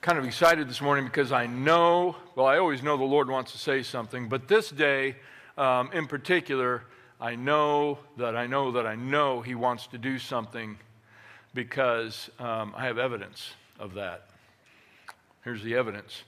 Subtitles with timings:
[0.00, 3.52] kind of excited this morning because I know, well, I always know the Lord wants
[3.52, 5.16] to say something, but this day
[5.58, 6.84] um, in particular,
[7.20, 10.78] I know that I know that I know He wants to do something
[11.52, 14.30] because um, I have evidence of that.
[15.44, 16.22] Here's the evidence.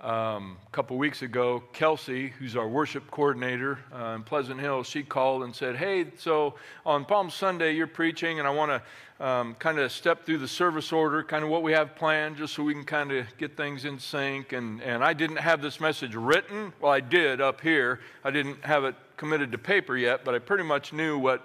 [0.00, 5.02] Um, a couple weeks ago, Kelsey, who's our worship coordinator uh, in Pleasant Hill, she
[5.02, 6.54] called and said, Hey, so
[6.86, 8.80] on Palm Sunday, you're preaching, and I want
[9.18, 12.36] to um, kind of step through the service order, kind of what we have planned,
[12.36, 14.52] just so we can kind of get things in sync.
[14.52, 16.72] And, and I didn't have this message written.
[16.80, 17.98] Well, I did up here.
[18.22, 21.42] I didn't have it committed to paper yet, but I pretty much knew what,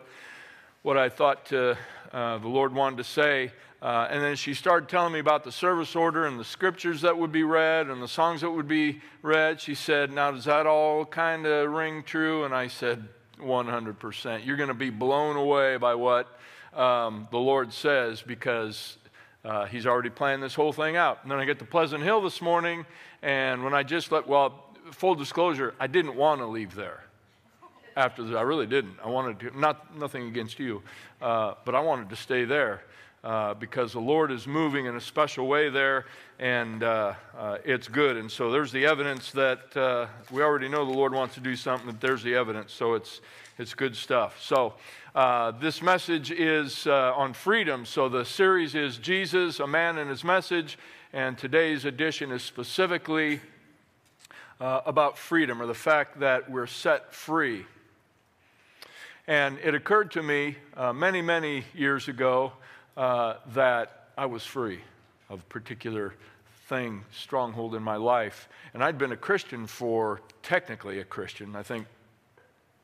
[0.84, 1.74] what I thought uh,
[2.12, 3.52] uh, the Lord wanted to say.
[3.84, 7.18] Uh, and then she started telling me about the service order and the scriptures that
[7.18, 9.60] would be read and the songs that would be read.
[9.60, 12.46] She said, Now, does that all kind of ring true?
[12.46, 13.10] And I said,
[13.42, 14.46] 100%.
[14.46, 16.40] You're going to be blown away by what
[16.74, 18.96] um, the Lord says because
[19.44, 21.20] uh, He's already planned this whole thing out.
[21.24, 22.86] And then I get to Pleasant Hill this morning,
[23.22, 27.04] and when I just let, well, full disclosure, I didn't want to leave there
[27.98, 28.34] after this.
[28.34, 28.96] I really didn't.
[29.04, 30.82] I wanted to, not nothing against you,
[31.22, 32.84] uh, but I wanted to stay there
[33.24, 36.06] uh, because the Lord is moving in a special way there,
[36.40, 38.18] and uh, uh, it's good.
[38.18, 41.56] And so there's the evidence that uh, we already know the Lord wants to do
[41.56, 42.74] something, but there's the evidence.
[42.74, 43.22] So it's,
[43.58, 44.42] it's good stuff.
[44.42, 44.74] So
[45.16, 47.86] uh, this message is uh, on freedom.
[47.86, 50.78] So the series is Jesus, a man and his message,
[51.14, 53.40] and today's edition is specifically
[54.60, 57.66] about freedom or the fact that we're set free.
[59.28, 60.56] And it occurred to me
[60.94, 62.54] many, many years ago
[62.98, 64.80] uh, that I was free
[65.30, 66.14] of a particular
[66.68, 68.48] thing, stronghold in my life.
[68.74, 71.88] And I'd been a Christian for technically a Christian, I think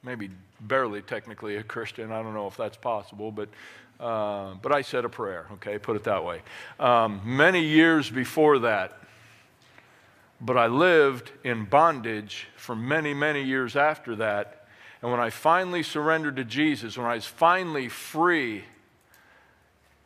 [0.04, 0.30] maybe
[0.62, 2.12] barely technically a Christian.
[2.12, 3.50] I don't know if that's possible, but,
[4.00, 6.42] uh, but I said a prayer, okay, put it that way.
[6.80, 8.98] Um, many years before that,
[10.42, 14.68] but I lived in bondage for many, many years after that.
[15.02, 18.64] And when I finally surrendered to Jesus, when I was finally free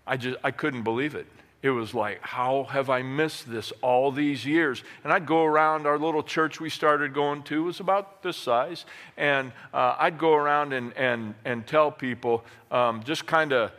[0.06, 1.28] I just I couldn't believe it.
[1.62, 4.84] It was like, how have I missed this all these years?
[5.06, 8.86] And I'd go around our little church we started going to was about this size,
[9.16, 13.72] and uh, I'd go around and and and tell people um, just kind of.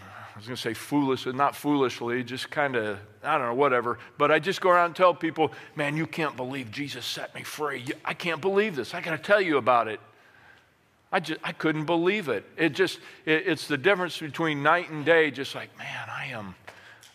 [0.00, 3.98] I was going to say foolish, not foolishly, just kind of, I don't know, whatever.
[4.18, 7.42] But I just go around and tell people, man, you can't believe Jesus set me
[7.42, 7.86] free.
[8.04, 8.94] I can't believe this.
[8.94, 9.98] I got to tell you about it.
[11.10, 12.44] I just I couldn't believe it.
[12.56, 15.30] It just it, it's the difference between night and day.
[15.30, 16.54] Just like man, I am.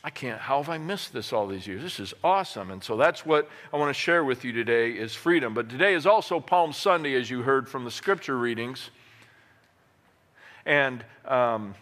[0.03, 0.39] I can't.
[0.39, 1.81] How have I missed this all these years?
[1.81, 2.71] This is awesome.
[2.71, 5.53] And so that's what I want to share with you today is freedom.
[5.53, 8.89] But today is also Palm Sunday, as you heard from the scripture readings.
[10.65, 11.73] And um,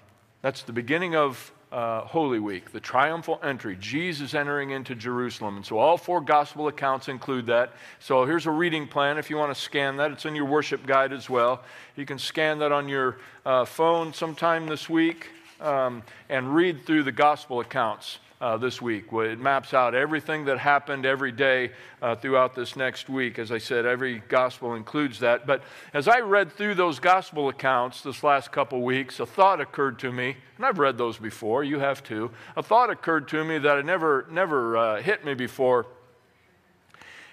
[0.43, 5.55] that's the beginning of uh, Holy Week, the triumphal entry, Jesus entering into Jerusalem.
[5.57, 7.73] And so all four gospel accounts include that.
[7.99, 10.11] So here's a reading plan if you want to scan that.
[10.11, 11.63] It's in your worship guide as well.
[11.95, 15.29] You can scan that on your uh, phone sometime this week
[15.61, 19.05] um, and read through the gospel accounts uh, this week.
[19.13, 21.71] It maps out everything that happened every day
[22.01, 23.37] uh, throughout this next week.
[23.37, 25.45] As I said, every gospel includes that.
[25.45, 25.61] But
[25.93, 30.11] as I read through those gospel accounts this last couple weeks, a thought occurred to
[30.11, 32.31] me, and I've read those before, you have too.
[32.57, 35.85] A thought occurred to me that had never, never uh, hit me before.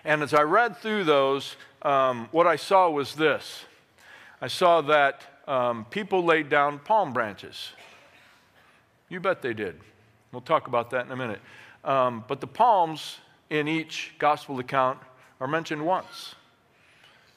[0.04, 3.64] And as I read through those, um, what I saw was this
[4.40, 7.72] I saw that um, people laid down palm branches.
[9.08, 9.80] You bet they did.
[10.32, 11.40] We'll talk about that in a minute.
[11.84, 13.18] Um, but the palms
[13.50, 14.98] in each gospel account
[15.40, 16.34] are mentioned once.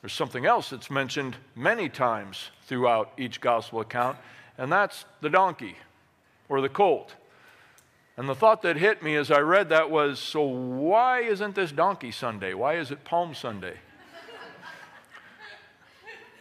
[0.02, 4.18] There's something else that's mentioned many times throughout each gospel account,
[4.57, 5.78] and that's the donkey
[6.50, 7.16] or the colt.
[8.18, 11.72] And the thought that hit me as I read that was so, why isn't this
[11.72, 12.53] Donkey Sunday?
[12.53, 13.75] Why is it Palm Sunday?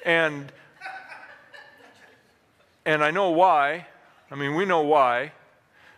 [0.05, 0.51] and,
[2.85, 3.87] and I know why.
[4.31, 5.33] I mean, we know why.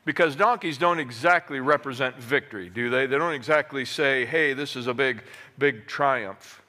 [0.04, 3.06] Because donkeys don't exactly represent victory, do they?
[3.06, 5.22] They don't exactly say, hey, this is a big,
[5.58, 6.60] big triumph.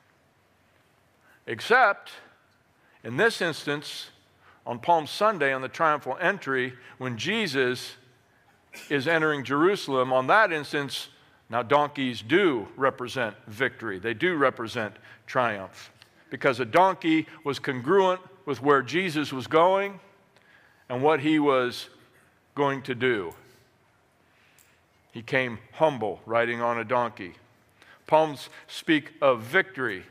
[1.48, 2.12] Except,
[3.04, 4.12] in this instance,
[4.66, 7.94] on Palm Sunday, on the triumphal entry, when Jesus
[8.90, 11.10] is entering Jerusalem, on that instance,
[11.50, 14.00] now donkeys do represent victory.
[14.00, 15.92] They do represent triumph.
[16.30, 20.00] Because a donkey was congruent with where Jesus was going
[20.90, 21.90] and what he was
[22.56, 23.34] going to do.
[25.12, 27.34] He came humble, riding on a donkey.
[28.08, 30.04] Palms speak of victory.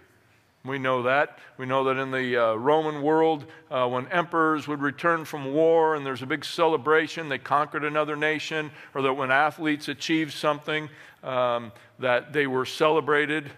[0.64, 1.38] We know that.
[1.58, 5.96] We know that in the uh, Roman world, uh, when emperors would return from war
[5.96, 10.88] and there's a big celebration, they conquered another nation, or that when athletes achieved something,
[11.24, 13.50] um, that they were celebrated,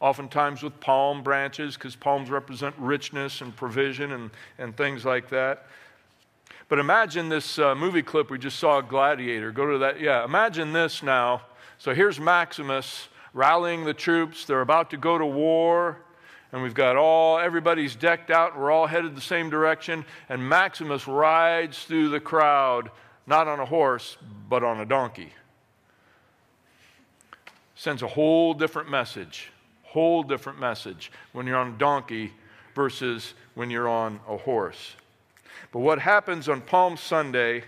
[0.00, 5.66] oftentimes with palm branches, because palms represent richness and provision and, and things like that.
[6.70, 9.50] But imagine this uh, movie clip we just saw, Gladiator.
[9.50, 10.00] Go to that.
[10.00, 11.42] Yeah, imagine this now.
[11.78, 14.44] So here's Maximus rallying the troops.
[14.44, 15.98] They're about to go to war,
[16.52, 20.04] and we've got all, everybody's decked out, we're all headed the same direction.
[20.28, 22.92] And Maximus rides through the crowd,
[23.26, 24.16] not on a horse,
[24.48, 25.32] but on a donkey.
[27.74, 29.50] Sends a whole different message,
[29.82, 32.32] whole different message when you're on a donkey
[32.76, 34.94] versus when you're on a horse.
[35.72, 37.64] But what happens on Palm Sunday,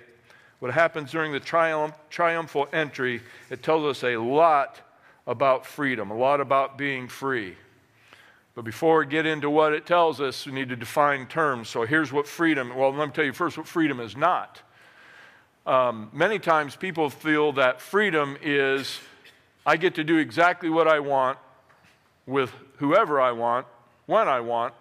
[0.58, 4.80] what happens during the triumph, triumphal entry, it tells us a lot
[5.26, 7.56] about freedom, a lot about being free.
[8.54, 11.68] But before we get into what it tells us, we need to define terms.
[11.68, 14.60] So here's what freedom, well, let me tell you first what freedom is not.
[15.64, 18.98] Um, many times people feel that freedom is
[19.64, 21.38] I get to do exactly what I want
[22.26, 23.66] with whoever I want,
[24.06, 24.74] when I want,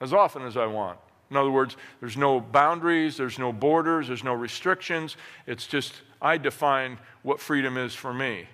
[0.00, 0.98] as often as I want.
[1.32, 5.16] In other words, there's no boundaries, there's no borders, there's no restrictions.
[5.46, 8.46] It's just I define what freedom is for me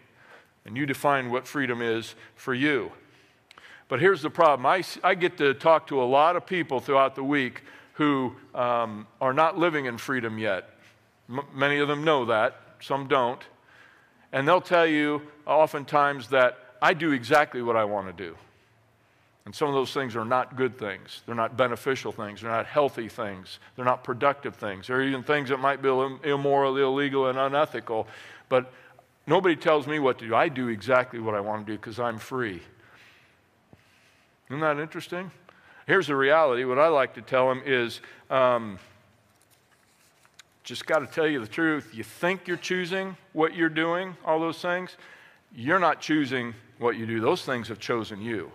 [0.69, 2.92] and you define what freedom is for you.
[3.88, 7.16] But here's the problem I, I get to talk to a lot of people throughout
[7.16, 7.62] the week
[7.94, 10.69] who um, are not living in freedom yet.
[11.28, 13.42] M- many of them know that, some don't.
[14.31, 18.36] And they'll tell you oftentimes that I do exactly what I want to do.
[19.48, 21.22] And some of those things are not good things.
[21.24, 22.42] They're not beneficial things.
[22.42, 23.60] They're not healthy things.
[23.74, 24.88] They're not productive things.
[24.88, 28.06] They're even things that might be immoral, illegal, and unethical.
[28.50, 28.70] But
[29.28, 30.34] Nobody tells me what to do.
[30.34, 32.62] I do exactly what I want to do because I'm free.
[34.48, 35.30] Isn't that interesting?
[35.86, 36.64] Here's the reality.
[36.64, 38.00] What I like to tell them is
[38.30, 38.78] um,
[40.64, 41.90] just got to tell you the truth.
[41.92, 44.96] You think you're choosing what you're doing, all those things.
[45.54, 48.50] You're not choosing what you do, those things have chosen you.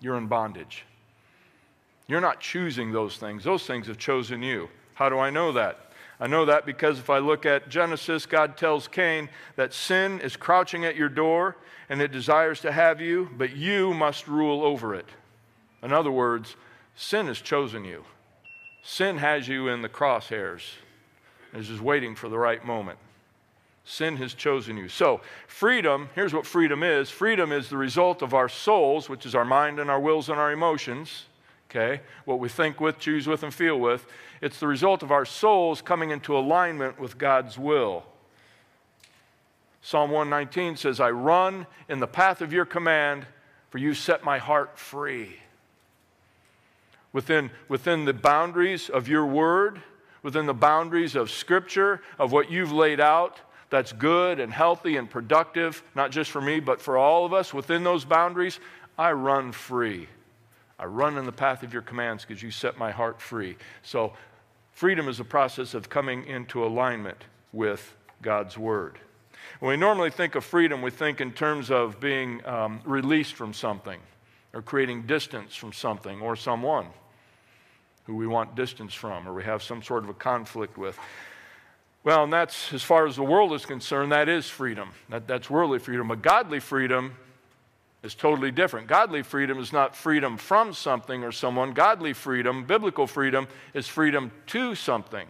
[0.00, 0.84] You're in bondage.
[2.08, 4.68] You're not choosing those things, those things have chosen you.
[4.94, 5.90] How do I know that?
[6.18, 10.36] I know that because if I look at Genesis, God tells Cain that sin is
[10.36, 11.56] crouching at your door
[11.88, 15.08] and it desires to have you, but you must rule over it.
[15.82, 16.56] In other words,
[16.94, 18.04] sin has chosen you.
[18.82, 20.62] Sin has you in the crosshairs,
[21.52, 22.98] is just waiting for the right moment.
[23.86, 24.88] Sin has chosen you.
[24.88, 29.34] So, freedom, here's what freedom is freedom is the result of our souls, which is
[29.34, 31.24] our mind and our wills and our emotions
[31.70, 32.00] okay?
[32.24, 34.06] What we think with, choose with, and feel with.
[34.40, 38.04] It's the result of our souls coming into alignment with God's will.
[39.82, 43.26] Psalm 119 says, I run in the path of your command,
[43.70, 45.36] for you set my heart free.
[47.12, 49.80] Within, within the boundaries of your word,
[50.22, 53.40] within the boundaries of Scripture, of what you've laid out,
[53.70, 57.52] that's good and healthy and productive, not just for me, but for all of us,
[57.52, 58.60] within those boundaries,
[58.98, 60.08] I run free.
[60.78, 63.56] I run in the path of your commands because you set my heart free.
[63.82, 64.12] So,
[64.72, 68.98] freedom is a process of coming into alignment with God's word.
[69.60, 73.54] When we normally think of freedom, we think in terms of being um, released from
[73.54, 74.00] something
[74.52, 76.86] or creating distance from something or someone
[78.04, 80.98] who we want distance from or we have some sort of a conflict with.
[82.06, 84.90] Well, and that's, as far as the world is concerned, that is freedom.
[85.08, 86.06] That, that's worldly freedom.
[86.06, 87.16] But godly freedom
[88.04, 88.86] is totally different.
[88.86, 91.72] Godly freedom is not freedom from something or someone.
[91.72, 95.26] Godly freedom, biblical freedom, is freedom to something.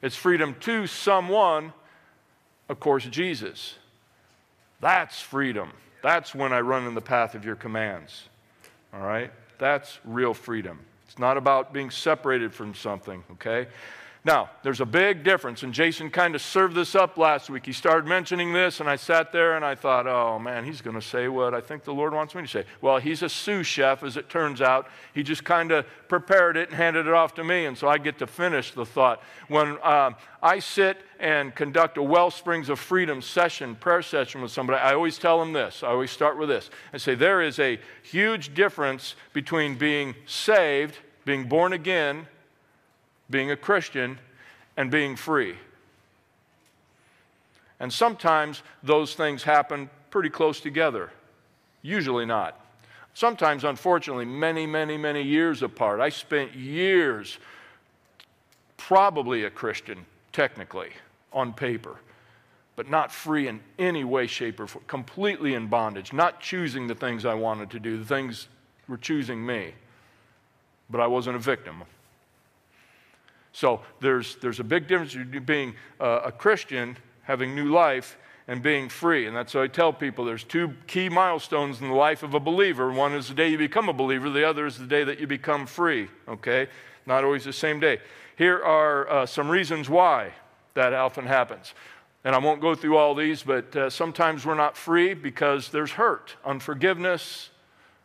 [0.00, 1.72] It's freedom to someone,
[2.68, 3.74] of course, Jesus.
[4.78, 5.72] That's freedom.
[6.04, 8.28] That's when I run in the path of your commands.
[8.94, 9.32] All right?
[9.58, 10.78] That's real freedom.
[11.08, 13.66] It's not about being separated from something, okay?
[14.24, 17.66] Now, there's a big difference, and Jason kind of served this up last week.
[17.66, 20.94] He started mentioning this, and I sat there and I thought, oh man, he's going
[20.94, 22.64] to say what I think the Lord wants me to say.
[22.80, 24.86] Well, he's a sous chef, as it turns out.
[25.12, 27.98] He just kind of prepared it and handed it off to me, and so I
[27.98, 29.20] get to finish the thought.
[29.48, 34.78] When um, I sit and conduct a Wellsprings of Freedom session, prayer session with somebody,
[34.78, 35.82] I always tell them this.
[35.82, 36.70] I always start with this.
[36.92, 42.28] I say, there is a huge difference between being saved, being born again,
[43.32, 44.20] being a Christian,
[44.76, 45.56] and being free.
[47.80, 51.10] And sometimes those things happen pretty close together,
[51.82, 52.60] usually not.
[53.14, 56.00] Sometimes, unfortunately, many, many, many years apart.
[56.00, 57.38] I spent years
[58.76, 60.90] probably a Christian, technically,
[61.32, 61.96] on paper,
[62.76, 66.94] but not free in any way, shape, or form, completely in bondage, not choosing the
[66.94, 67.98] things I wanted to do.
[67.98, 68.48] The things
[68.88, 69.74] were choosing me,
[70.88, 71.82] but I wasn't a victim.
[73.52, 78.16] So there's, there's a big difference between being uh, a Christian, having new life,
[78.48, 79.26] and being free.
[79.26, 82.40] And that's what I tell people there's two key milestones in the life of a
[82.40, 82.90] believer.
[82.90, 85.26] One is the day you become a believer, the other is the day that you
[85.26, 86.68] become free, okay?
[87.06, 88.00] Not always the same day.
[88.36, 90.32] Here are uh, some reasons why
[90.74, 91.74] that often happens.
[92.24, 95.92] And I won't go through all these, but uh, sometimes we're not free because there's
[95.92, 97.50] hurt, unforgiveness,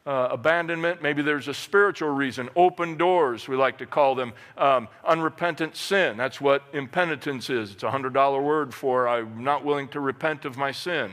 [0.07, 1.01] uh, abandonment.
[1.01, 6.15] Maybe there's a spiritual reason, open doors, we like to call them, um, unrepentant sin.
[6.15, 7.73] That's what impenitence is.
[7.73, 11.11] It's a $100 word for I'm not willing to repent of my sin.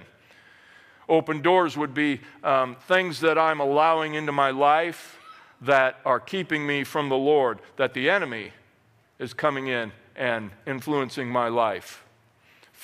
[1.08, 5.18] Open doors would be um, things that I'm allowing into my life
[5.60, 8.52] that are keeping me from the Lord, that the enemy
[9.18, 12.03] is coming in and influencing my life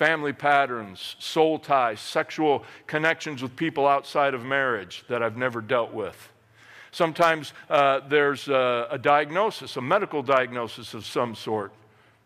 [0.01, 5.93] family patterns, soul ties, sexual connections with people outside of marriage that I've never dealt
[5.93, 6.31] with.
[6.91, 11.71] Sometimes uh, there's a, a diagnosis, a medical diagnosis of some sort,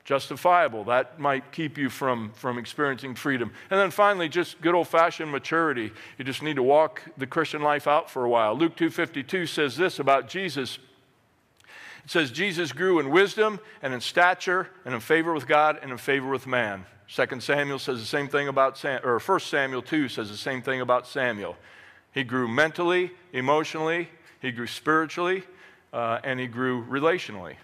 [0.05, 0.85] justifiable.
[0.85, 3.51] That might keep you from, from experiencing freedom.
[3.71, 5.91] And then finally, just good old fashioned maturity.
[6.17, 8.57] You just need to walk the Christian life out for a while.
[8.57, 10.79] Luke 2.52 says this about Jesus.
[12.05, 15.91] It says, Jesus grew in wisdom and in stature and in favor with God and
[15.91, 16.87] in favor with man.
[17.07, 20.63] Second Samuel says the same thing about Sam, or First Samuel 2 says the same
[20.63, 21.57] thing about Samuel.
[22.13, 24.09] He grew mentally, emotionally,
[24.41, 25.43] he grew spiritually,
[25.93, 27.57] uh, and he grew relationally.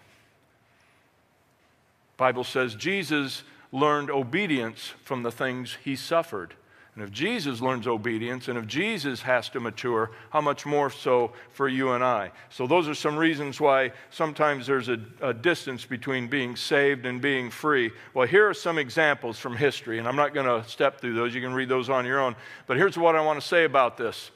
[2.16, 6.54] Bible says Jesus learned obedience from the things he suffered.
[6.94, 11.32] And if Jesus learns obedience and if Jesus has to mature, how much more so
[11.52, 12.32] for you and I?
[12.50, 17.20] So, those are some reasons why sometimes there's a, a, distance between being saved and
[17.20, 17.92] being free.
[18.12, 21.32] Well, here are some examples from history, and I'm not going to step through those.
[21.32, 22.34] You can read those on your own.
[22.66, 24.32] But here's what I want to say about this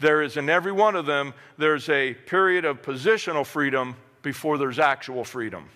[0.00, 4.78] there is in every one of them, there's a period of positional freedom before there's
[4.78, 5.68] actual freedom.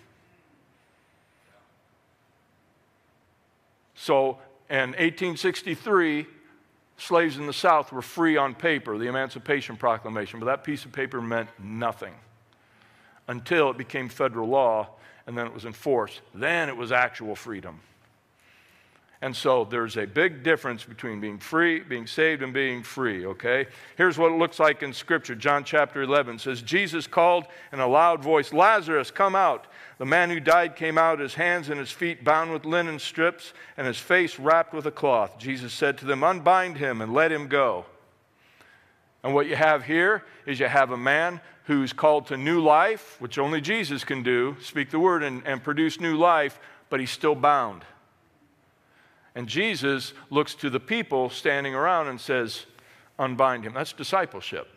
[3.95, 4.37] So,
[4.69, 6.25] in 1863,
[6.97, 10.91] slaves in the South were free on paper, the Emancipation Proclamation, but that piece of
[10.91, 12.13] paper meant nothing
[13.27, 14.89] until it became federal law
[15.25, 16.21] and then it was enforced.
[16.33, 17.81] Then it was actual freedom.
[19.21, 23.65] And so there's a big difference between being free, being saved, and being free, okay?
[23.95, 25.33] Here's what it looks like in Scripture.
[25.33, 29.65] John chapter 11 says, Jesus called in a loud voice, Lazarus, come out.
[29.97, 33.53] The man who died came out, his hands and his feet bound with linen strips,
[33.75, 35.39] and his face wrapped with a cloth.
[35.39, 37.85] Jesus said to them, Unbind him and let him go.
[39.23, 43.19] And what you have here is you have a man who's called to new life,
[43.19, 46.59] which only Jesus can do, speak the word and, and produce new life,
[46.89, 47.83] but he's still bound.
[49.37, 52.65] And Jesus looks to the people standing around and says,
[53.19, 53.73] Unbind him.
[53.75, 54.67] That's discipleship.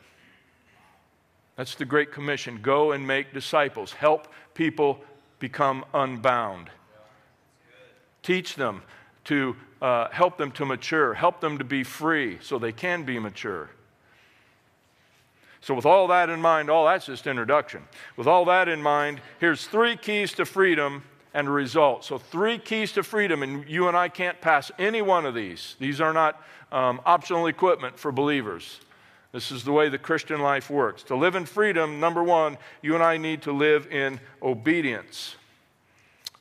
[1.57, 2.59] That's the Great Commission.
[2.61, 3.95] Go and make disciples.
[3.95, 5.01] Help people
[5.39, 6.69] become unbound.
[8.23, 8.83] Teach them
[9.25, 13.19] to uh, help them to mature, help them to be free so they can be
[13.19, 13.71] mature.
[15.63, 17.83] So, with all that in mind, all that's just introduction.
[18.19, 21.03] With all that in mind, here's three keys to freedom
[21.35, 22.05] and result.
[22.05, 25.77] So, three keys to freedom, and you and I can't pass any one of these.
[25.79, 28.81] These are not um, optional equipment for believers.
[29.33, 31.05] This is the way the Christian life works.
[31.05, 35.37] To live in freedom, number one, you and I need to live in obedience.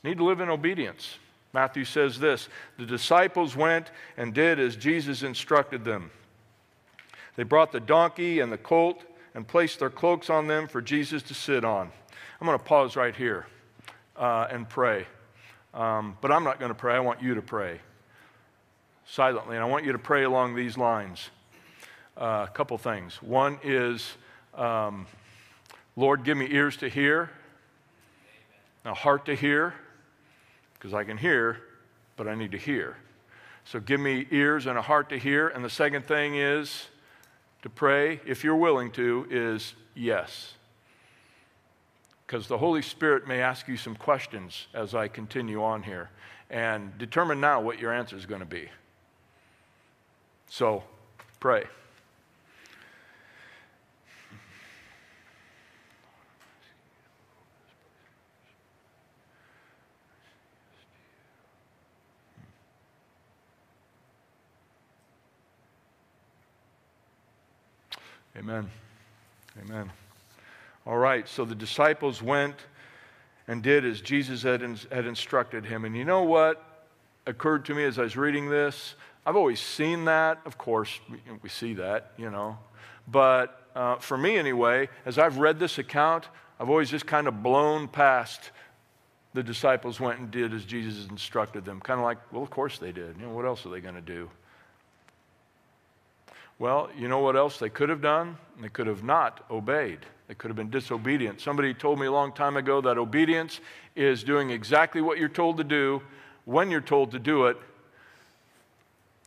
[0.03, 1.17] Need to live in obedience.
[1.53, 6.09] Matthew says this The disciples went and did as Jesus instructed them.
[7.35, 9.03] They brought the donkey and the colt
[9.35, 11.91] and placed their cloaks on them for Jesus to sit on.
[12.41, 13.45] I'm going to pause right here
[14.19, 15.07] uh, and pray.
[15.73, 16.93] Um, but I'm not going to pray.
[16.93, 17.79] I want you to pray
[19.05, 19.55] silently.
[19.55, 21.29] And I want you to pray along these lines.
[22.17, 23.21] Uh, a couple things.
[23.23, 24.11] One is,
[24.53, 25.07] um,
[25.95, 27.31] Lord, give me ears to hear,
[28.83, 29.73] a heart to hear,
[30.73, 31.61] because I can hear,
[32.17, 32.97] but I need to hear.
[33.63, 35.47] So give me ears and a heart to hear.
[35.47, 36.87] And the second thing is
[37.61, 40.55] to pray, if you're willing to, is yes
[42.29, 46.11] because the Holy Spirit may ask you some questions as I continue on here.
[46.51, 48.69] And determine now what your answer is going to be.
[50.47, 50.83] So,
[51.39, 51.63] pray.
[68.37, 68.69] Amen.
[69.65, 69.91] Amen.
[70.85, 72.55] All right, so the disciples went
[73.47, 75.85] and did as Jesus had, had instructed him.
[75.85, 76.65] And you know what?
[77.29, 78.95] occurred to me as I was reading this.
[79.25, 80.39] I've always seen that.
[80.45, 82.57] Of course, we, we see that, you know.
[83.07, 86.27] But uh, for me anyway, as I've read this account,
[86.59, 88.51] I've always just kind of blown past
[89.33, 91.79] the disciples went and did as Jesus instructed them.
[91.79, 93.15] Kind of like, well, of course they did.
[93.17, 94.29] You know, what else are they going to do?
[96.59, 98.37] Well, you know what else they could have done?
[98.61, 99.99] They could have not obeyed.
[100.27, 101.39] They could have been disobedient.
[101.39, 103.61] Somebody told me a long time ago that obedience
[103.95, 106.01] is doing exactly what you're told to do
[106.43, 107.57] when you're told to do it.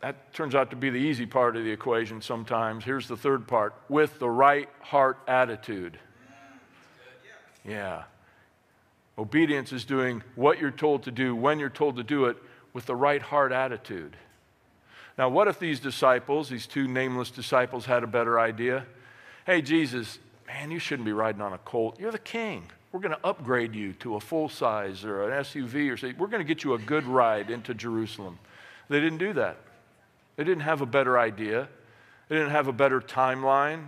[0.01, 2.85] That turns out to be the easy part of the equation sometimes.
[2.85, 5.99] Here's the third part with the right heart attitude.
[7.65, 8.03] Yeah.
[9.17, 12.37] Obedience is doing what you're told to do when you're told to do it
[12.75, 14.17] with the right heart attitude.
[15.19, 18.87] Now, what if these disciples, these two nameless disciples, had a better idea?
[19.45, 22.01] Hey, Jesus, man, you shouldn't be riding on a colt.
[22.01, 22.65] You're the king.
[22.93, 26.19] We're going to upgrade you to a full size or an SUV or something.
[26.19, 28.39] We're going to get you a good ride into Jerusalem.
[28.89, 29.57] They didn't do that.
[30.37, 31.69] They didn't have a better idea.
[32.29, 33.85] They didn't have a better timeline.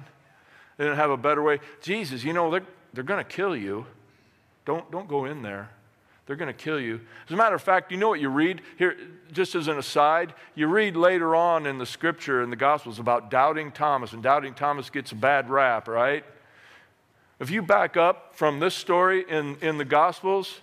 [0.76, 1.60] They didn't have a better way.
[1.82, 3.86] Jesus, you know, they're, they're going to kill you.
[4.64, 5.70] Don't, don't go in there.
[6.26, 7.00] They're going to kill you.
[7.26, 8.62] As a matter of fact, you know what you read?
[8.78, 8.96] Here,
[9.32, 13.30] just as an aside, you read later on in the scripture in the Gospels about
[13.30, 16.24] doubting Thomas, and doubting Thomas gets a bad rap, right?
[17.40, 20.60] If you back up from this story in, in the Gospels,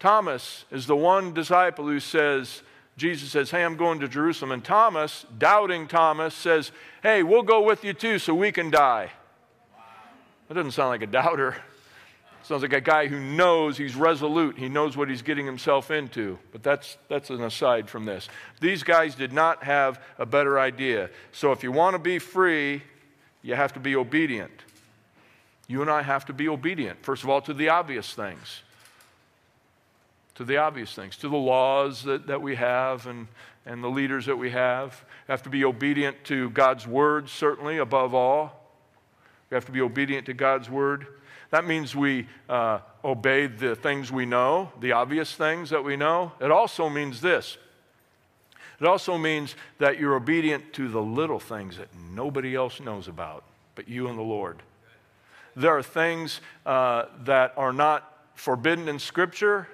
[0.00, 2.62] Thomas is the one disciple who says,
[2.96, 4.50] Jesus says, Hey, I'm going to Jerusalem.
[4.50, 6.72] And Thomas, doubting Thomas, says,
[7.02, 9.10] Hey, we'll go with you too so we can die.
[10.48, 11.56] That doesn't sound like a doubter.
[12.46, 14.56] Sounds like a guy who knows he's resolute.
[14.56, 16.38] He knows what he's getting himself into.
[16.52, 18.28] But that's, that's an aside from this.
[18.60, 21.10] These guys did not have a better idea.
[21.32, 22.84] So if you want to be free,
[23.42, 24.52] you have to be obedient.
[25.66, 28.62] You and I have to be obedient, first of all, to the obvious things.
[30.36, 33.26] To the obvious things, to the laws that, that we have and,
[33.64, 35.04] and the leaders that we have.
[35.26, 38.70] We have to be obedient to God's word, certainly, above all.
[39.50, 41.08] We have to be obedient to God's word.
[41.50, 46.32] That means we uh, obey the things we know, the obvious things that we know.
[46.40, 47.58] It also means this
[48.78, 53.44] it also means that you're obedient to the little things that nobody else knows about
[53.76, 54.62] but you and the Lord.
[55.54, 59.68] There are things uh, that are not forbidden in Scripture,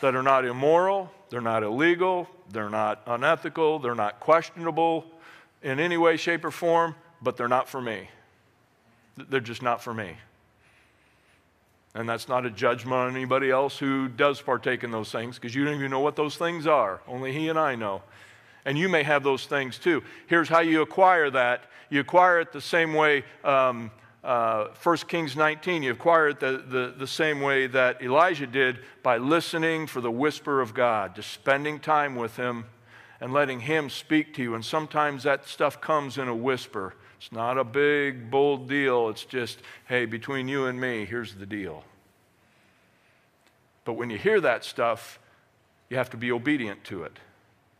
[0.00, 5.04] that are not immoral, they're not illegal, they're not unethical, they're not questionable
[5.62, 8.08] in any way, shape, or form, but they're not for me.
[9.16, 10.16] They're just not for me.
[11.98, 15.52] And that's not a judgment on anybody else who does partake in those things because
[15.52, 17.00] you don't even know what those things are.
[17.08, 18.02] Only He and I know.
[18.64, 20.04] And you may have those things too.
[20.28, 23.24] Here's how you acquire that you acquire it the same way.
[23.42, 23.90] Um,
[24.22, 28.78] uh, 1 Kings 19, you acquire it the, the, the same way that Elijah did
[29.02, 32.66] by listening for the whisper of God, just spending time with Him
[33.20, 34.54] and letting Him speak to you.
[34.54, 36.94] And sometimes that stuff comes in a whisper.
[37.18, 39.08] It's not a big, bold deal.
[39.08, 41.84] It's just, hey, between you and me, here's the deal.
[43.84, 45.18] But when you hear that stuff,
[45.88, 47.18] you have to be obedient to it.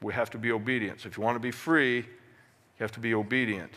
[0.01, 1.01] We have to be obedient.
[1.03, 2.05] So if you want to be free, you
[2.79, 3.73] have to be obedient.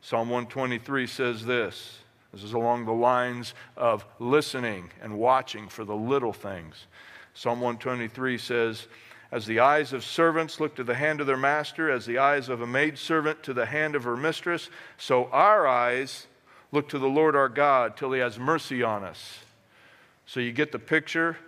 [0.00, 1.98] Psalm 123 says this.
[2.32, 6.86] This is along the lines of listening and watching for the little things.
[7.34, 8.88] Psalm 123 says,
[9.32, 12.50] as the eyes of servants look to the hand of their master, as the eyes
[12.50, 14.68] of a maidservant to the hand of her mistress,
[14.98, 16.26] so our eyes
[16.70, 19.38] look to the Lord our God till he has mercy on us.
[20.26, 21.38] So you get the picture.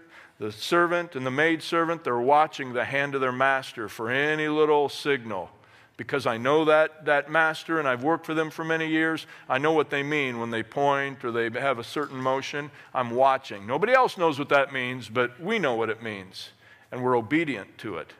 [0.40, 4.88] The servant and the maidservant, they're watching the hand of their master for any little
[4.88, 5.48] signal.
[5.96, 9.58] Because I know that, that master and I've worked for them for many years, I
[9.58, 12.72] know what they mean when they point or they have a certain motion.
[12.92, 13.64] I'm watching.
[13.64, 16.50] Nobody else knows what that means, but we know what it means
[16.92, 18.12] and we're obedient to it.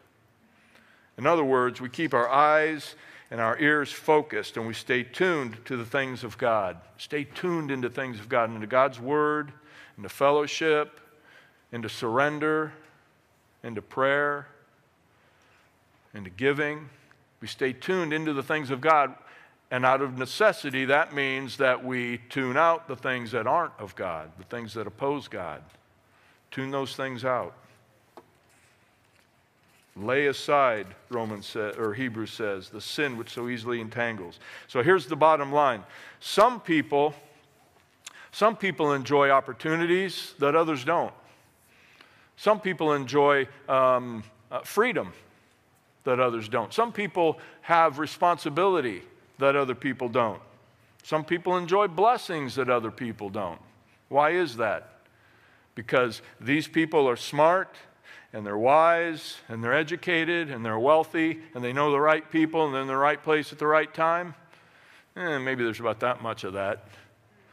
[1.17, 2.97] In other words, we keep our eyes
[3.31, 6.77] and our ears focused and we stay tuned to the things of God.
[6.99, 9.53] Stay tuned into things of God, into God's Word,
[9.97, 11.01] into fellowship,
[11.73, 12.73] into surrender,
[13.63, 14.47] into prayer,
[16.15, 16.89] into giving.
[17.41, 19.15] We stay tuned into the things of God.
[19.71, 23.97] And out of necessity, that means that we tune out the things that aren't of
[23.97, 25.63] God, the things that oppose God.
[26.51, 27.55] Tune those things out.
[29.97, 34.41] Lay aside, Romans or Hebrews says, the sin which so easily entangles.
[34.67, 35.85] So here's the bottom line.
[36.19, 37.15] Some people,
[38.33, 41.15] some people enjoy opportunities that others don't.
[42.37, 45.13] Some people enjoy um, uh, freedom
[46.03, 46.75] that others don't.
[46.75, 49.03] Some people have responsibility
[49.39, 50.41] that other people don't.
[51.05, 53.61] Some people enjoy blessings that other people don't.
[54.09, 54.95] Why is that?
[55.75, 57.75] because these people are smart
[58.35, 62.67] and they're wise and they're educated and they're wealthy and they know the right people
[62.67, 64.35] and they're in the right place at the right time?
[65.17, 66.89] Eh, maybe there's about that much of that.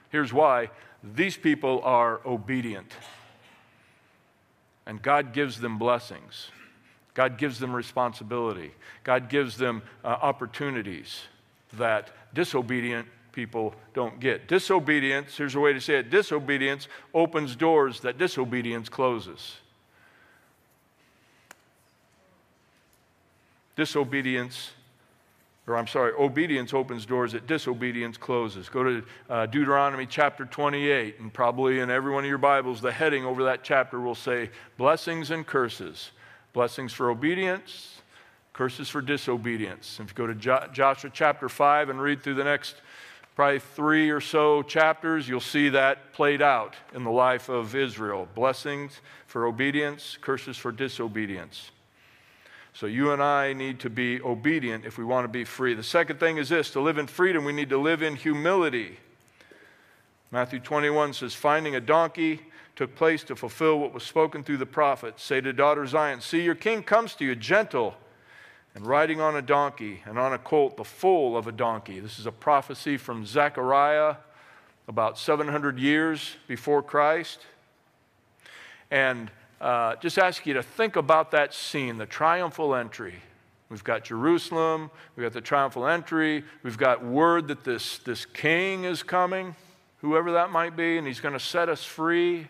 [0.09, 0.71] Here's why
[1.03, 2.91] these people are obedient,
[4.85, 6.49] and God gives them blessings.
[7.13, 8.71] God gives them responsibility.
[9.03, 11.21] God gives them uh, opportunities
[11.73, 14.47] that disobedient people don't get.
[14.47, 19.57] Disobedience, here's a way to say it disobedience opens doors that disobedience closes.
[23.81, 24.73] Disobedience,
[25.65, 28.69] or I'm sorry, obedience opens doors that disobedience closes.
[28.69, 32.91] Go to uh, Deuteronomy chapter 28, and probably in every one of your Bibles, the
[32.91, 36.11] heading over that chapter will say blessings and curses.
[36.53, 38.03] Blessings for obedience,
[38.53, 39.99] curses for disobedience.
[39.99, 42.75] If you go to jo- Joshua chapter 5 and read through the next
[43.35, 48.27] probably three or so chapters, you'll see that played out in the life of Israel.
[48.35, 51.71] Blessings for obedience, curses for disobedience.
[52.73, 55.73] So you and I need to be obedient if we want to be free.
[55.73, 58.97] The second thing is this to live in freedom, we need to live in humility.
[60.31, 62.39] Matthew 21 says, Finding a donkey
[62.75, 65.19] took place to fulfill what was spoken through the prophet.
[65.19, 67.95] Say to daughter Zion, See, your king comes to you, gentle
[68.73, 71.99] and riding on a donkey and on a colt, the foal of a donkey.
[71.99, 74.15] This is a prophecy from Zechariah
[74.87, 77.39] about 700 years before Christ.
[78.89, 79.29] And
[79.61, 83.13] uh, just ask you to think about that scene, the triumphal entry.
[83.69, 88.83] We've got Jerusalem, we've got the triumphal entry, we've got word that this, this king
[88.83, 89.55] is coming,
[89.97, 92.47] whoever that might be, and he's going to set us free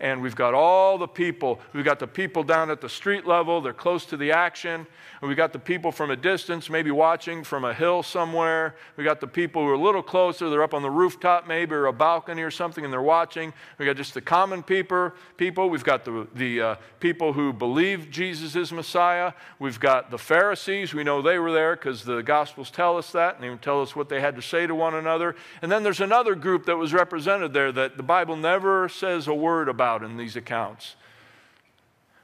[0.00, 1.60] and we've got all the people.
[1.72, 4.86] We've got the people down at the street level, they're close to the action.
[5.22, 8.76] We've got the people from a distance, maybe watching from a hill somewhere.
[8.96, 11.74] We've got the people who are a little closer, they're up on the rooftop maybe
[11.74, 13.52] or a balcony or something, and they're watching.
[13.78, 15.12] We've got just the common people.
[15.36, 15.68] people.
[15.68, 19.34] We've got the, the uh, people who believe Jesus is Messiah.
[19.58, 20.94] We've got the Pharisees.
[20.94, 23.94] We know they were there because the Gospels tell us that, and even tell us
[23.94, 25.36] what they had to say to one another.
[25.60, 29.34] And then there's another group that was represented there that the Bible never says a
[29.34, 30.96] word about about in these accounts.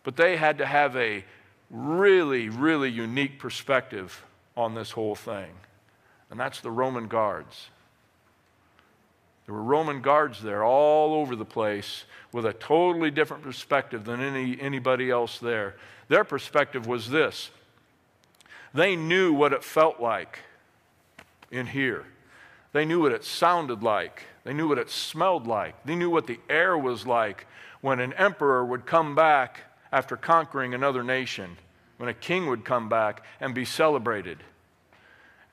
[0.04, 1.24] But they had to have a
[1.70, 4.24] really, really unique perspective
[4.56, 5.50] on this whole thing,
[6.30, 7.68] and that's the Roman guards.
[9.46, 14.20] There were Roman guards there all over the place with a totally different perspective than
[14.20, 15.76] any, anybody else there.
[16.08, 17.50] Their perspective was this
[18.74, 20.40] they knew what it felt like
[21.50, 22.04] in here,
[22.72, 26.26] they knew what it sounded like, they knew what it smelled like, they knew what
[26.28, 27.46] the air was like
[27.86, 29.60] when an emperor would come back
[29.92, 31.56] after conquering another nation,
[31.98, 34.42] when a king would come back and be celebrated.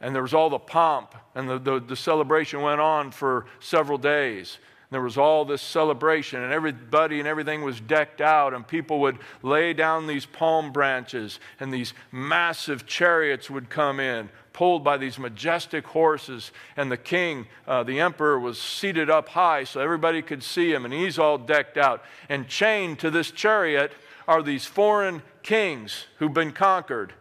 [0.02, 4.00] And there was all the pomp, and the, the, the celebration went on for several
[4.00, 4.58] days.
[4.93, 9.17] There was all this celebration, and everybody and everything was decked out, and people would
[9.41, 15.17] lay down these palm branches, and these massive chariots would come in, pulled by these
[15.17, 16.51] majestic horses.
[16.77, 20.86] And the king, uh, the emperor, was seated up high so everybody could see him,
[20.86, 22.03] and he's all decked out.
[22.29, 23.93] And chained to this chariot
[24.27, 27.13] are these foreign kings who've been conquered.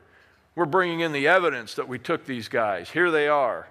[0.55, 2.91] We're bringing in the evidence that we took these guys.
[2.91, 3.69] Here they are.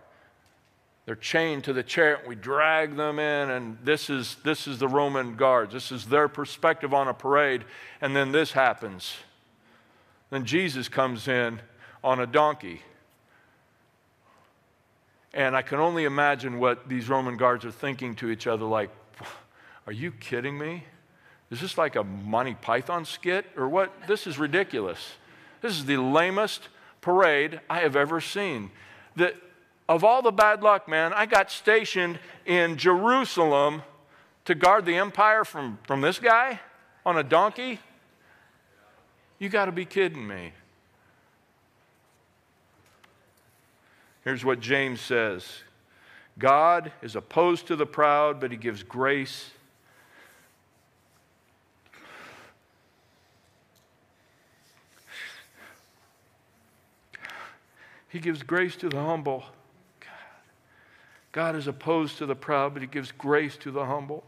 [1.06, 2.28] They're chained to the chariot.
[2.28, 5.74] We drag them in, and this is, this is the Roman guards.
[5.74, 7.66] This is their perspective on a parade.
[8.02, 9.16] And then this happens.
[10.30, 11.60] Then Jesus comes in
[12.04, 12.82] on a donkey.
[15.34, 18.90] And I can only imagine what these Roman guards are thinking to each other like,
[19.88, 20.84] are you kidding me?
[21.50, 23.92] Is this like a Monty Python skit or what?
[24.08, 25.16] This is ridiculous.
[25.62, 26.70] This is the lamest
[27.02, 28.72] parade I have ever seen.
[29.16, 29.36] That
[29.92, 33.82] of all the bad luck, man, I got stationed in Jerusalem
[34.46, 36.62] to guard the empire from, from this guy
[37.06, 37.78] on a donkey.
[39.38, 40.54] You got to be kidding me.
[44.24, 45.46] Here's what James says
[46.38, 49.52] God is opposed to the proud, but he gives grace.
[58.08, 59.44] He gives grace to the humble.
[61.32, 61.56] God.
[61.56, 64.24] Is opposed to the proud, but he gives grace to the humble.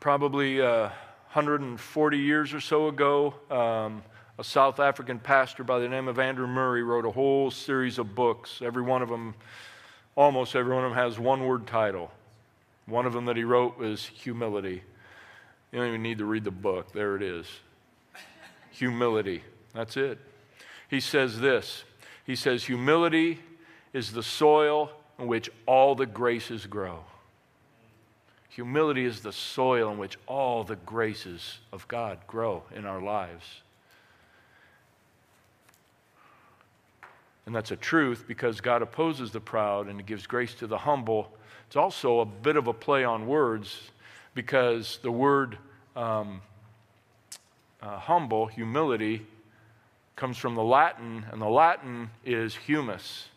[0.00, 0.60] Probably.
[0.60, 0.90] Uh,
[1.32, 4.02] 140 years or so ago, um,
[4.36, 8.16] a South African pastor by the name of Andrew Murray wrote a whole series of
[8.16, 8.60] books.
[8.60, 9.36] Every one of them,
[10.16, 12.10] almost every one of them, has one word title.
[12.86, 14.82] One of them that he wrote was Humility.
[15.70, 17.46] You don't even need to read the book, there it is.
[18.70, 19.42] Humility.
[19.74, 20.18] That's it.
[20.88, 21.84] He says this
[22.24, 23.40] He says, Humility
[23.92, 27.04] is the soil in which all the graces grow.
[28.48, 33.62] Humility is the soil in which all the graces of God grow in our lives.
[37.46, 41.32] And that's a truth because God opposes the proud and gives grace to the humble.
[41.66, 43.90] It's also a bit of a play on words
[44.34, 45.58] because the word
[45.96, 46.42] um,
[47.82, 49.26] uh, humble, humility,
[50.16, 53.28] comes from the Latin, and the Latin is humus.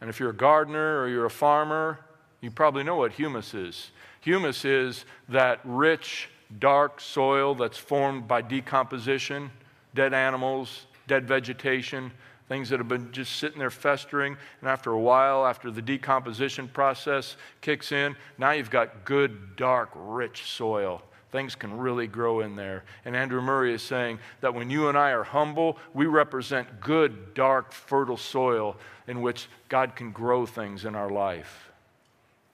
[0.00, 1.98] And if you're a gardener or you're a farmer,
[2.40, 3.90] you probably know what humus is.
[4.20, 9.50] Humus is that rich, dark soil that's formed by decomposition,
[9.94, 12.10] dead animals, dead vegetation,
[12.48, 14.36] things that have been just sitting there festering.
[14.60, 19.90] And after a while, after the decomposition process kicks in, now you've got good, dark,
[19.94, 22.84] rich soil things can really grow in there.
[23.04, 27.34] And Andrew Murray is saying that when you and I are humble, we represent good,
[27.34, 31.70] dark, fertile soil in which God can grow things in our life.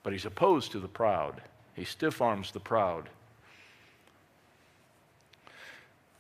[0.03, 1.43] But he's opposed to the proud,
[1.75, 3.09] he stiff arms the proud.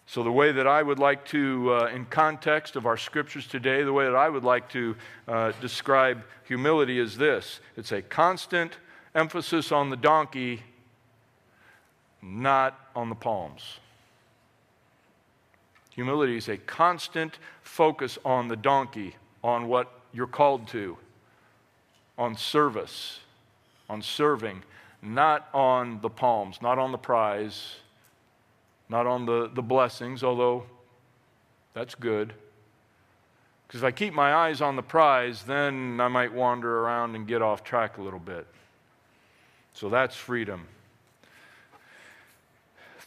[0.09, 3.83] So, the way that I would like to, uh, in context of our scriptures today,
[3.83, 4.95] the way that I would like to
[5.27, 8.75] uh, describe humility is this it's a constant
[9.16, 10.62] emphasis on the donkey
[12.22, 13.79] not on the palms.
[15.90, 20.96] Humility is a constant focus on the donkey, on what you're called to,
[22.18, 23.20] on service,
[23.88, 24.62] on serving,
[25.00, 27.76] not on the palms, not on the prize,
[28.88, 30.64] not on the, the blessings, although
[31.74, 32.33] that's good.
[33.66, 37.26] Because if I keep my eyes on the prize, then I might wander around and
[37.26, 38.46] get off track a little bit.
[39.74, 40.66] So that's freedom.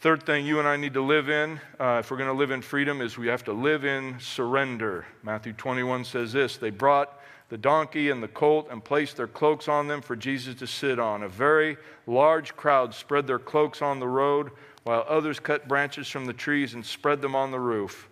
[0.00, 2.52] Third thing you and I need to live in, uh, if we're going to live
[2.52, 5.04] in freedom, is we have to live in surrender.
[5.22, 9.68] Matthew 21 says this They brought the donkey and the colt and placed their cloaks
[9.68, 11.22] on them for Jesus to sit on.
[11.22, 14.52] A very large crowd spread their cloaks on the road,
[14.84, 18.08] while others cut branches from the trees and spread them on the roof.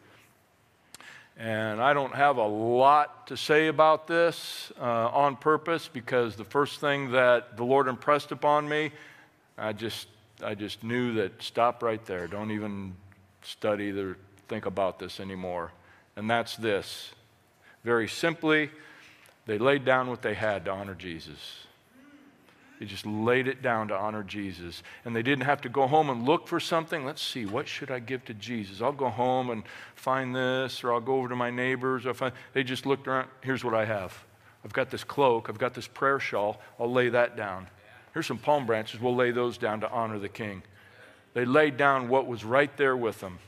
[1.39, 6.45] And I don't have a lot to say about this uh, on purpose because the
[6.45, 8.93] first thing that the Lord impressed upon me,
[9.57, 10.09] I just
[10.43, 12.27] I just knew that stop right there.
[12.27, 12.95] Don't even
[13.43, 14.17] study or
[14.49, 15.73] think about this anymore.
[16.17, 17.11] And that's this.
[17.85, 18.71] Very simply,
[19.47, 21.39] they laid down what they had to honor Jesus.
[22.79, 24.83] They just laid it down to honor Jesus.
[25.05, 27.05] And they didn't have to go home and look for something.
[27.05, 28.81] Let's see, what should I give to Jesus?
[28.81, 29.65] I'll go home and
[29.97, 32.07] find this, or I'll go over to my neighbors.
[32.07, 32.15] Or.
[32.53, 33.29] They just looked around.
[33.43, 34.17] Here's what I have
[34.65, 36.61] I've got this cloak, I've got this prayer shawl.
[36.79, 37.67] I'll lay that down.
[38.15, 39.01] Here's some palm branches.
[39.01, 40.63] We'll lay those down to honor the king.
[41.35, 43.39] They laid down what was right there with them.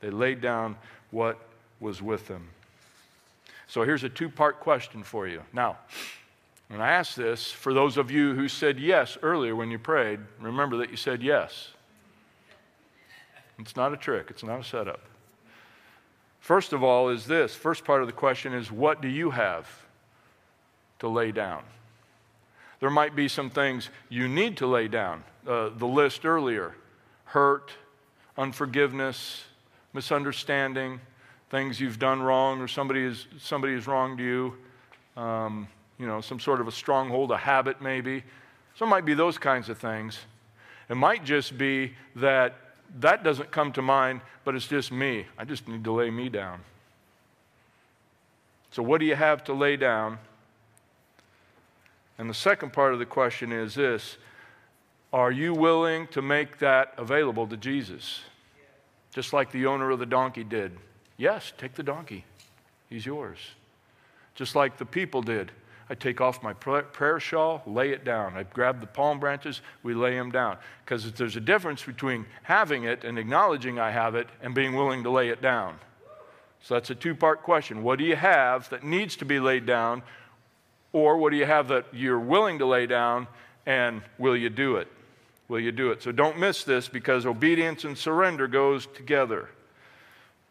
[0.00, 0.76] They laid down
[1.10, 1.38] what
[1.80, 2.48] was with them.
[3.66, 5.42] So here's a two part question for you.
[5.52, 5.78] Now,
[6.68, 10.20] when I ask this, for those of you who said yes earlier when you prayed,
[10.40, 11.68] remember that you said yes.
[13.58, 15.00] It's not a trick, it's not a setup.
[16.40, 19.68] First of all, is this first part of the question is what do you have
[21.00, 21.62] to lay down?
[22.80, 25.24] There might be some things you need to lay down.
[25.46, 26.74] Uh, the list earlier
[27.24, 27.70] hurt,
[28.36, 29.44] unforgiveness,
[29.92, 31.00] misunderstanding,
[31.50, 34.54] things you've done wrong or somebody, is, somebody has wronged you,
[35.16, 38.22] um, you know, some sort of a stronghold, a habit maybe.
[38.74, 40.18] So it might be those kinds of things.
[40.88, 42.54] It might just be that
[43.00, 45.26] that doesn't come to mind, but it's just me.
[45.38, 46.60] I just need to lay me down.
[48.70, 50.18] So, what do you have to lay down
[52.18, 54.16] and the second part of the question is this
[55.12, 58.20] Are you willing to make that available to Jesus?
[59.12, 60.76] Just like the owner of the donkey did.
[61.16, 62.24] Yes, take the donkey,
[62.90, 63.38] he's yours.
[64.34, 65.50] Just like the people did.
[65.88, 68.36] I take off my prayer shawl, lay it down.
[68.36, 70.58] I grab the palm branches, we lay them down.
[70.84, 75.04] Because there's a difference between having it and acknowledging I have it and being willing
[75.04, 75.78] to lay it down.
[76.60, 77.84] So that's a two part question.
[77.84, 80.02] What do you have that needs to be laid down?
[80.96, 83.26] Or what do you have that you're willing to lay down
[83.66, 84.88] and will you do it?
[85.46, 86.02] Will you do it?
[86.02, 89.50] So don't miss this because obedience and surrender goes together.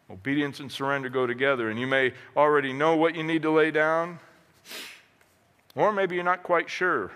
[0.08, 1.68] Obedience and surrender go together.
[1.68, 4.20] And you may already know what you need to lay down,
[5.74, 7.10] or maybe you're not quite sure.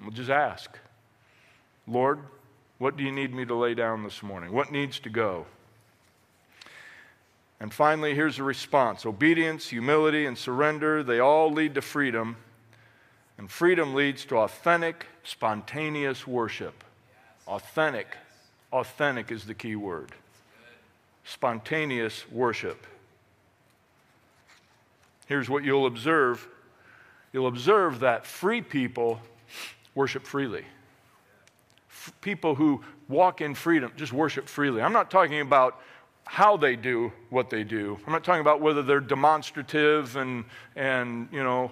[0.00, 0.78] We'll just ask
[1.88, 2.20] Lord,
[2.78, 4.52] what do you need me to lay down this morning?
[4.52, 5.44] What needs to go?
[7.58, 12.36] And finally, here's a response obedience, humility, and surrender, they all lead to freedom.
[13.40, 16.84] And freedom leads to authentic, spontaneous worship.
[17.48, 18.18] Authentic.
[18.70, 20.12] Authentic is the key word.
[21.24, 22.86] Spontaneous worship.
[25.24, 26.46] Here's what you'll observe
[27.32, 29.18] you'll observe that free people
[29.94, 30.66] worship freely.
[31.88, 34.82] F- people who walk in freedom just worship freely.
[34.82, 35.80] I'm not talking about
[36.26, 37.98] how they do what they do.
[38.06, 40.44] I'm not talking about whether they're demonstrative and,
[40.76, 41.70] and you know,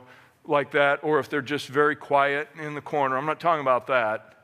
[0.49, 3.17] like that, or if they're just very quiet in the corner.
[3.17, 4.35] I'm not talking about that.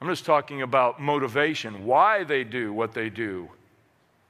[0.00, 3.48] I'm just talking about motivation, why they do what they do,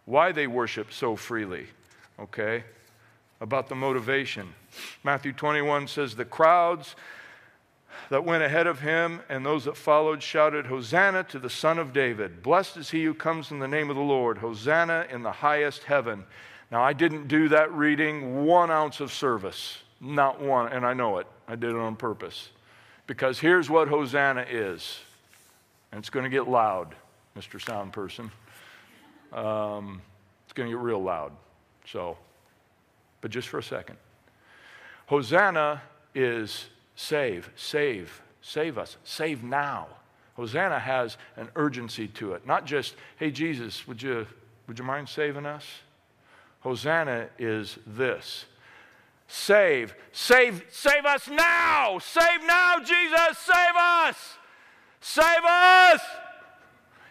[0.05, 1.67] why they worship so freely,
[2.19, 2.65] okay?
[3.41, 4.53] About the motivation.
[5.03, 6.95] Matthew 21 says, The crowds
[8.11, 11.95] that went ahead of him and those that followed shouted, Hosanna to the Son of
[11.95, 12.43] David.
[12.43, 14.39] Blessed is he who comes in the name of the Lord.
[14.39, 16.25] Hosanna in the highest heaven.
[16.71, 19.79] Now, I didn't do that reading one ounce of service.
[20.05, 21.29] Not one, and I know it.
[21.47, 22.49] I did it on purpose.
[23.07, 24.99] Because here's what Hosanna is,
[25.93, 26.97] and it's going to get loud,
[27.39, 27.65] Mr.
[27.65, 28.33] Sound Person.
[29.33, 30.03] Um,
[30.45, 31.31] it's going to get real loud.
[31.87, 32.19] So,
[33.21, 33.97] but just for a second.
[35.07, 35.81] Hosanna
[36.17, 39.87] is save, save, save us, save now.
[40.35, 44.27] Hosanna has an urgency to it, not just, hey, Jesus, would you,
[44.67, 45.65] would you mind saving us?
[46.61, 48.47] Hosanna is this
[49.33, 54.37] save, save, save us now, save now, Jesus, save us,
[55.01, 56.01] save us.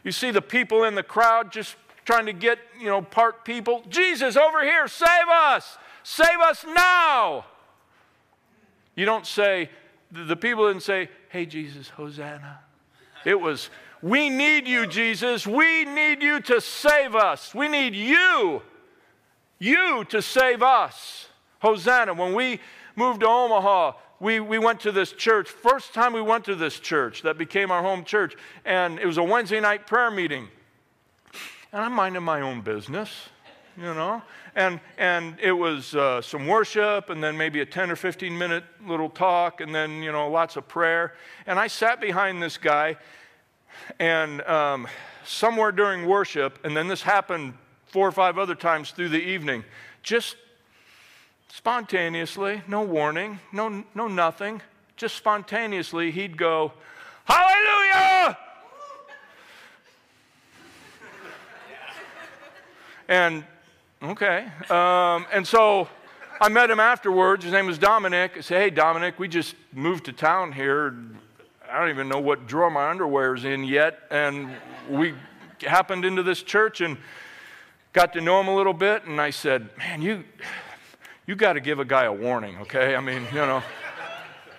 [0.04, 3.84] You see the people in the crowd just trying to get, you know, part people.
[3.90, 7.46] Jesus, over here, save us, save us now.
[8.96, 9.70] You don't say,
[10.12, 12.60] the people didn't say, Hey, Jesus, Hosanna.
[13.26, 13.72] It was,
[14.04, 15.48] We need you, Jesus.
[15.48, 17.56] We need you to save us.
[17.56, 18.62] We need you,
[19.58, 21.31] you to save us.
[21.62, 22.14] Hosanna.
[22.14, 22.60] When we
[22.96, 25.50] moved to Omaha, we, we went to this church.
[25.50, 29.18] First time we went to this church that became our home church, and it was
[29.18, 30.48] a Wednesday night prayer meeting.
[31.74, 33.30] And I'm minding my own business,
[33.78, 34.22] you know
[34.56, 38.64] and, and it was uh, some worship and then maybe a 10 or 15 minute
[38.86, 41.14] little talk and then, you know, lots of prayer.
[41.46, 42.98] And I sat behind this guy
[44.00, 44.88] and um,
[45.24, 47.54] somewhere during worship, and then this happened
[47.88, 49.64] four or five other times through the evening,
[50.04, 50.36] just
[51.54, 54.62] spontaneously, no warning, no, no nothing,
[54.96, 56.72] just spontaneously, he'd go,
[57.26, 58.38] Hallelujah!
[63.08, 63.44] and
[64.04, 64.48] Okay.
[64.72, 65.88] Um, and so
[66.40, 67.44] I met him afterwards.
[67.44, 68.32] His name was Dominic.
[68.38, 70.96] I said, Hey, Dominic, we just moved to town here.
[71.72, 74.00] I don't even know what drawer my underwear's in yet.
[74.10, 74.50] And
[74.90, 75.14] we
[75.62, 76.98] happened into this church and
[77.94, 79.06] got to know him a little bit.
[79.06, 80.24] And I said, Man, you,
[81.32, 82.94] you got to give a guy a warning, okay?
[82.94, 83.64] I mean, you know,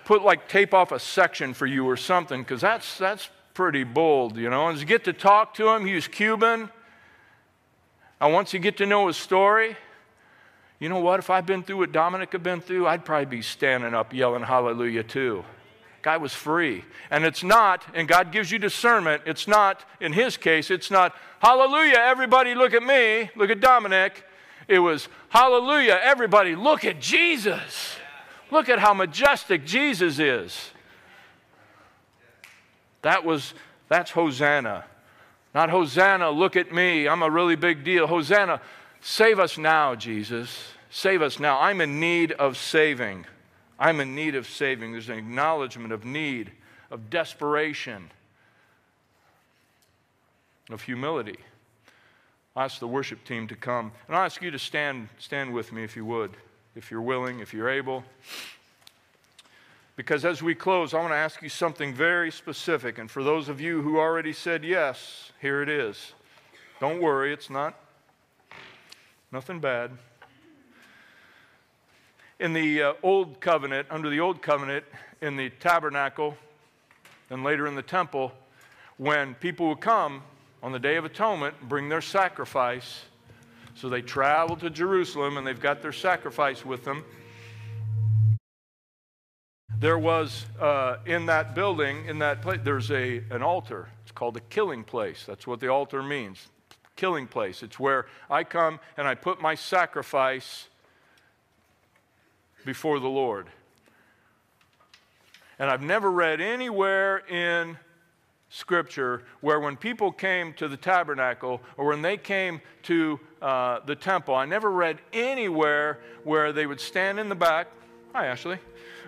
[0.07, 4.39] put like tape off a section for you or something, because that's, that's pretty bold,
[4.39, 4.69] you know.
[4.69, 6.71] And you get to talk to him, he was Cuban.
[8.23, 9.77] And once you get to know his story,
[10.79, 11.19] you know what?
[11.21, 14.43] If I'd been through what Dominic had been through, I'd probably be standing up yelling
[14.43, 15.45] hallelujah too.
[16.01, 16.85] Guy was free.
[17.11, 21.15] And it's not, and God gives you discernment, it's not, in his case, it's not,
[21.41, 24.25] hallelujah, everybody look at me, look at Dominic.
[24.73, 27.97] It was, hallelujah, everybody look at Jesus.
[28.51, 30.71] Look at how majestic Jesus is.
[33.03, 33.53] That was,
[33.91, 34.87] that's Hosanna.
[35.55, 38.07] Not Hosanna, look at me, I'm a really big deal.
[38.07, 38.63] Hosanna,
[39.03, 40.73] save us now, Jesus.
[40.89, 41.61] Save us now.
[41.61, 43.27] I'm in need of saving.
[43.79, 44.93] I'm in need of saving.
[44.93, 46.51] There's an acknowledgement of need,
[46.91, 48.11] of desperation,
[50.71, 51.41] of humility.
[52.55, 53.93] I ask the worship team to come.
[54.09, 56.33] And I ask you to stand, stand with me if you would,
[56.77, 58.05] if you're willing, if you're able.
[59.97, 62.99] Because as we close, I want to ask you something very specific.
[62.99, 66.12] And for those of you who already said yes, here it is.
[66.81, 67.75] Don't worry, it's not
[69.31, 69.91] nothing bad.
[72.38, 74.85] In the uh, Old Covenant, under the Old Covenant,
[75.21, 76.37] in the tabernacle,
[77.31, 78.33] and later in the temple,
[78.99, 80.23] when people would come
[80.62, 83.05] on the Day of Atonement, bring their sacrifice.
[83.75, 87.05] So they travel to Jerusalem and they've got their sacrifice with them
[89.83, 93.88] there was uh, in that building, in that place, there's a, an altar.
[94.05, 95.25] It's called the killing place.
[95.27, 96.46] That's what the altar means
[96.94, 97.64] killing place.
[97.64, 100.68] It's where I come and I put my sacrifice
[102.65, 103.48] before the Lord.
[105.58, 107.77] And I've never read anywhere in
[108.55, 113.96] Scripture where when people came to the tabernacle or when they came to uh, the
[113.96, 117.69] temple, I never read anywhere where they would stand in the back.
[118.13, 118.59] Hi, Ashley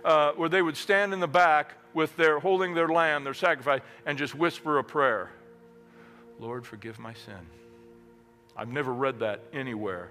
[0.05, 3.81] uh, where they would stand in the back with their holding their lamb, their sacrifice,
[4.05, 5.31] and just whisper a prayer
[6.41, 7.47] Lord, forgive my sin.
[8.57, 10.11] I've never read that anywhere.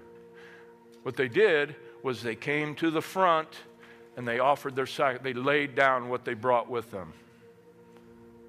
[1.02, 3.48] What they did was they came to the front
[4.16, 5.22] and they offered their sacrifice.
[5.22, 7.12] They laid down what they brought with them.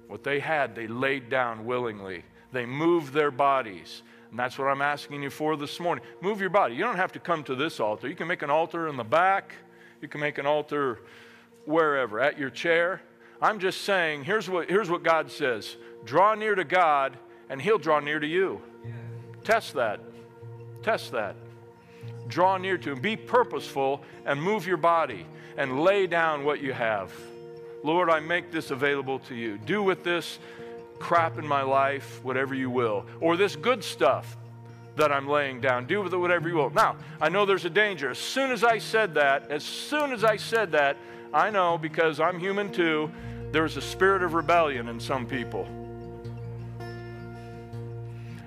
[0.08, 2.24] What they had, they laid down willingly.
[2.52, 4.02] They moved their bodies.
[4.30, 6.04] And that's what I'm asking you for this morning.
[6.20, 6.74] Move your body.
[6.74, 8.08] You don't have to come to this altar.
[8.08, 9.54] You can make an altar in the back,
[10.00, 11.00] you can make an altar
[11.64, 13.02] wherever, at your chair.
[13.40, 17.16] I'm just saying, here's what, here's what God says draw near to God,
[17.50, 18.62] and He'll draw near to you.
[19.44, 20.00] Test that.
[20.82, 21.36] Test that.
[22.28, 23.00] Draw near to Him.
[23.00, 25.26] Be purposeful and move your body
[25.56, 27.12] and lay down what you have.
[27.82, 29.58] Lord, I make this available to you.
[29.58, 30.38] Do with this
[30.98, 34.36] crap in my life whatever you will, or this good stuff
[34.96, 35.86] that I'm laying down.
[35.86, 36.70] Do with it whatever you will.
[36.70, 38.10] Now, I know there's a danger.
[38.10, 40.96] As soon as I said that, as soon as I said that,
[41.32, 43.10] I know because I'm human too,
[43.52, 45.66] there's a spirit of rebellion in some people.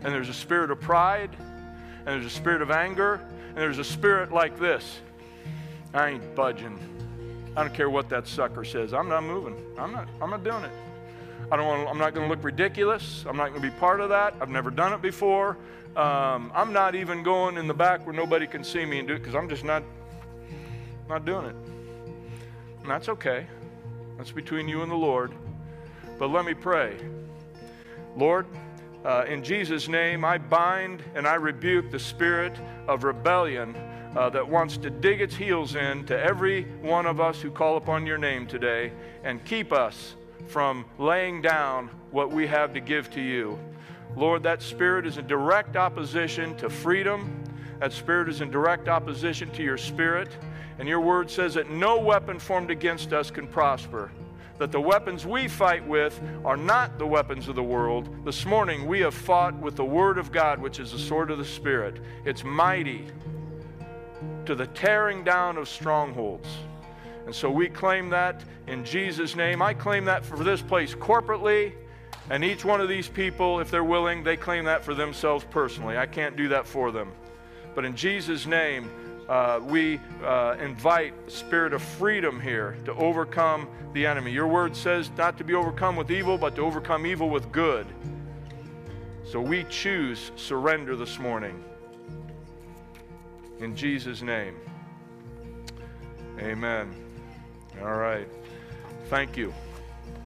[0.01, 3.83] And there's a spirit of pride, and there's a spirit of anger, and there's a
[3.83, 4.99] spirit like this
[5.93, 6.79] I ain't budging.
[7.55, 8.93] I don't care what that sucker says.
[8.93, 9.55] I'm not moving.
[9.77, 10.71] I'm not, I'm not doing it.
[11.51, 11.89] I don't want.
[11.89, 13.25] I'm not going to look ridiculous.
[13.27, 14.35] I'm not going to be part of that.
[14.39, 15.57] I've never done it before.
[15.95, 19.15] Um, I'm not even going in the back where nobody can see me and do
[19.15, 19.83] it because I'm just not
[21.07, 21.55] not doing it.
[22.81, 23.47] And that's okay.
[24.17, 25.31] That's between you and the Lord.
[26.19, 26.97] But let me pray.
[28.15, 28.45] Lord,
[29.05, 32.53] uh, in Jesus' name, I bind and I rebuke the spirit
[32.87, 33.75] of rebellion
[34.15, 37.77] uh, that wants to dig its heels in to every one of us who call
[37.77, 38.91] upon your name today
[39.23, 40.15] and keep us
[40.47, 43.57] from laying down what we have to give to you.
[44.15, 47.43] Lord, that spirit is in direct opposition to freedom.
[47.79, 50.29] That spirit is in direct opposition to your spirit.
[50.79, 54.11] And your word says that no weapon formed against us can prosper.
[54.59, 58.25] That the weapons we fight with are not the weapons of the world.
[58.25, 61.37] This morning we have fought with the word of God, which is the sword of
[61.37, 62.01] the Spirit.
[62.25, 63.07] It's mighty
[64.45, 66.49] to the tearing down of strongholds.
[67.25, 69.61] And so we claim that in Jesus' name.
[69.61, 71.73] I claim that for this place corporately.
[72.29, 75.97] And each one of these people, if they're willing, they claim that for themselves personally.
[75.97, 77.11] I can't do that for them.
[77.75, 78.89] But in Jesus' name,
[79.29, 84.31] uh, we uh, invite spirit of freedom here to overcome the enemy.
[84.31, 87.85] Your word says not to be overcome with evil, but to overcome evil with good.
[89.23, 91.63] So we choose surrender this morning.
[93.59, 94.55] In Jesus' name.
[96.39, 96.91] Amen.
[97.81, 98.27] All right.
[99.09, 99.53] Thank you.